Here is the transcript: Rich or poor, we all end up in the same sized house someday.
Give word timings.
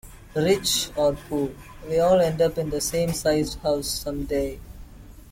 Rich 0.35 0.89
or 0.95 1.13
poor, 1.13 1.51
we 1.87 1.99
all 1.99 2.19
end 2.21 2.41
up 2.41 2.57
in 2.57 2.71
the 2.71 2.81
same 2.81 3.13
sized 3.13 3.59
house 3.59 3.87
someday. 3.87 4.59